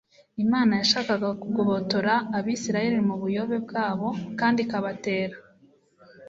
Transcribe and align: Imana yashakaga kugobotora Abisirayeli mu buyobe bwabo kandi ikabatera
Imana 0.43 0.71
yashakaga 0.81 1.29
kugobotora 1.41 2.13
Abisirayeli 2.37 2.99
mu 3.07 3.15
buyobe 3.21 3.57
bwabo 3.65 4.07
kandi 4.39 4.59
ikabatera 4.61 5.35